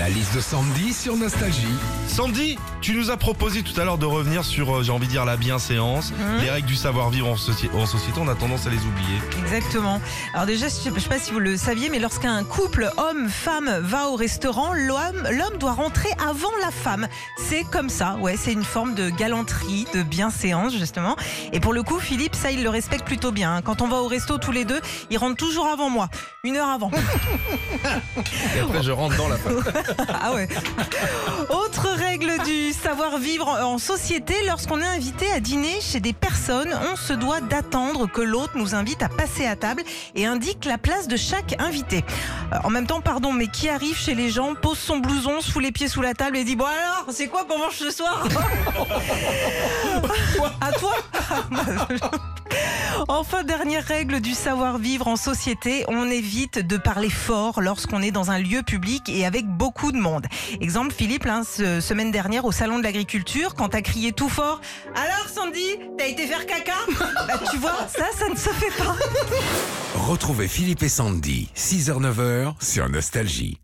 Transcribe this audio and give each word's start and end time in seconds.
La 0.00 0.08
liste 0.08 0.34
de 0.34 0.40
Sandy 0.40 0.94
sur 0.94 1.14
Nostalgie. 1.14 1.66
Sandy, 2.08 2.56
tu 2.80 2.94
nous 2.94 3.10
as 3.10 3.18
proposé 3.18 3.62
tout 3.62 3.78
à 3.78 3.84
l'heure 3.84 3.98
de 3.98 4.06
revenir 4.06 4.46
sur, 4.46 4.78
euh, 4.78 4.82
j'ai 4.82 4.92
envie 4.92 5.06
de 5.06 5.10
dire, 5.12 5.26
la 5.26 5.36
bienséance, 5.36 6.12
Mhm. 6.12 6.40
les 6.42 6.50
règles 6.50 6.66
du 6.66 6.74
savoir-vivre 6.74 7.28
en, 7.28 7.34
soci- 7.34 7.68
en 7.76 7.84
société. 7.84 8.18
On 8.18 8.26
a 8.28 8.34
tendance 8.34 8.66
à 8.66 8.70
les 8.70 8.78
oublier. 8.78 9.18
Exactement. 9.44 10.00
Alors 10.32 10.46
déjà, 10.46 10.68
je 10.68 10.88
ne 10.88 10.98
sais 10.98 11.08
pas 11.08 11.18
si 11.18 11.32
vous 11.32 11.38
le 11.38 11.54
saviez, 11.58 11.90
mais 11.90 11.98
lorsqu'un 11.98 12.42
couple 12.44 12.90
homme-femme 12.96 13.78
va 13.82 14.08
au 14.08 14.16
restaurant, 14.16 14.72
l'homme 14.72 15.28
l'homme 15.32 15.58
doit 15.58 15.74
rentrer 15.74 16.08
avant 16.26 16.48
la 16.62 16.70
femme. 16.70 17.06
C'est 17.38 17.64
comme 17.64 17.90
ça, 17.90 18.16
ouais, 18.22 18.38
c'est 18.38 18.54
une 18.54 18.64
forme 18.64 18.94
de 18.94 19.10
galanterie, 19.10 19.86
de 19.92 20.02
bienséance 20.02 20.72
justement. 20.74 21.14
Et 21.52 21.60
pour 21.60 21.74
le 21.74 21.82
coup, 21.82 22.00
Philippe, 22.00 22.34
ça, 22.34 22.50
il 22.50 22.62
le 22.62 22.70
respecte 22.70 23.04
plutôt 23.04 23.32
bien. 23.32 23.56
hein. 23.56 23.62
Quand 23.62 23.82
on 23.82 23.88
va 23.88 23.98
au 23.98 24.06
resto 24.08 24.38
tous 24.38 24.52
les 24.52 24.64
deux, 24.64 24.80
il 25.10 25.18
rentre 25.18 25.36
toujours 25.36 25.66
avant 25.68 25.90
moi, 25.90 26.08
une 26.42 26.56
heure 26.56 26.70
avant. 26.70 26.90
Et 28.56 28.60
après, 28.60 28.82
je 28.82 28.92
rentre 28.92 29.16
dans 29.18 29.28
la 29.28 29.36
femme. 29.36 29.62
Ah 29.98 30.32
ouais. 30.34 30.48
Autre 31.50 31.88
règle 31.90 32.32
du 32.44 32.72
savoir-vivre 32.72 33.48
en 33.48 33.78
société, 33.78 34.34
lorsqu'on 34.46 34.80
est 34.80 34.86
invité 34.86 35.30
à 35.32 35.40
dîner 35.40 35.80
chez 35.80 36.00
des 36.00 36.12
personnes, 36.12 36.72
on 36.92 36.96
se 36.96 37.12
doit 37.12 37.40
d'attendre 37.40 38.06
que 38.10 38.20
l'autre 38.20 38.52
nous 38.56 38.74
invite 38.74 39.02
à 39.02 39.08
passer 39.08 39.46
à 39.46 39.56
table 39.56 39.82
et 40.14 40.26
indique 40.26 40.64
la 40.64 40.78
place 40.78 41.08
de 41.08 41.16
chaque 41.16 41.56
invité. 41.60 42.04
Euh, 42.52 42.56
En 42.64 42.70
même 42.70 42.86
temps, 42.86 43.00
pardon, 43.00 43.32
mais 43.32 43.46
qui 43.48 43.68
arrive 43.68 43.96
chez 43.96 44.14
les 44.14 44.30
gens, 44.30 44.54
pose 44.54 44.78
son 44.78 44.98
blouson, 44.98 45.40
se 45.40 45.50
fout 45.50 45.62
les 45.62 45.72
pieds 45.72 45.88
sous 45.88 46.02
la 46.02 46.14
table 46.14 46.36
et 46.36 46.44
dit 46.44 46.56
Bon 46.56 46.66
alors, 46.66 47.06
c'est 47.10 47.28
quoi 47.28 47.44
qu'on 47.44 47.58
mange 47.58 47.76
ce 47.76 47.90
soir? 47.90 48.26
À 50.60 50.72
toi 50.72 50.92
Enfin, 53.08 53.44
dernière 53.44 53.84
règle 53.84 54.20
du 54.20 54.34
savoir-vivre 54.34 55.08
en 55.08 55.16
société, 55.16 55.84
on 55.88 56.10
évite 56.10 56.58
de 56.58 56.76
parler 56.76 57.08
fort 57.08 57.60
lorsqu'on 57.60 58.02
est 58.02 58.10
dans 58.10 58.30
un 58.30 58.38
lieu 58.38 58.62
public 58.62 59.08
et 59.08 59.24
avec 59.24 59.46
beaucoup 59.46 59.90
de 59.92 59.96
monde. 59.96 60.26
Exemple, 60.60 60.92
Philippe, 60.92 61.26
ce- 61.44 61.80
semaine 61.80 62.10
dernière 62.10 62.44
au 62.44 62.52
salon 62.52 62.78
de 62.78 62.82
l'agriculture, 62.84 63.54
quand 63.54 63.70
t'as 63.70 63.80
crié 63.82 64.12
tout 64.12 64.28
fort 64.28 64.60
«Alors 64.94 65.28
Sandy, 65.32 65.76
t'as 65.96 66.06
été 66.08 66.26
faire 66.26 66.46
caca?» 66.46 66.72
Bah 67.26 67.40
tu 67.50 67.56
vois, 67.58 67.86
ça, 67.88 68.04
ça 68.18 68.28
ne 68.28 68.36
se 68.36 68.50
fait 68.50 68.76
pas. 68.82 68.94
Retrouvez 69.94 70.48
Philippe 70.48 70.82
et 70.82 70.88
Sandy, 70.88 71.48
6h-9h 71.56 72.54
sur 72.60 72.88
Nostalgie. 72.88 73.58